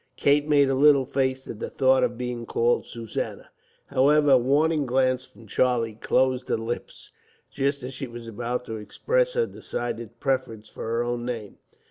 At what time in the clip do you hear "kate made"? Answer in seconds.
0.15-0.67